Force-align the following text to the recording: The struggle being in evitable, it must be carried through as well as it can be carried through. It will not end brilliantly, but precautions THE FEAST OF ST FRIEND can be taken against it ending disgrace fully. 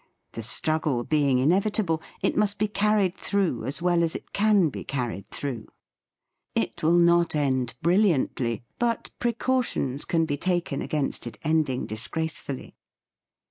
The 0.31 0.41
struggle 0.41 1.03
being 1.03 1.37
in 1.37 1.49
evitable, 1.51 2.01
it 2.23 2.35
must 2.35 2.57
be 2.57 2.67
carried 2.67 3.15
through 3.15 3.65
as 3.65 3.83
well 3.83 4.01
as 4.01 4.15
it 4.15 4.33
can 4.33 4.69
be 4.69 4.83
carried 4.83 5.29
through. 5.29 5.67
It 6.55 6.81
will 6.81 6.97
not 6.97 7.35
end 7.35 7.75
brilliantly, 7.83 8.63
but 8.79 9.11
precautions 9.19 9.45
THE 9.47 9.77
FEAST 9.77 9.93
OF 9.93 10.01
ST 10.01 10.09
FRIEND 10.09 10.09
can 10.09 10.25
be 10.25 10.37
taken 10.37 10.81
against 10.81 11.27
it 11.27 11.37
ending 11.43 11.85
disgrace 11.85 12.41
fully. 12.41 12.75